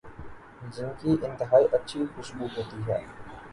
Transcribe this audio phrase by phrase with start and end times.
[0.73, 2.99] جن کی انتہائی اچھی خوشبو ہوتی ہے